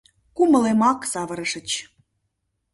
[0.35, 1.69] Кумылемак савырышыч...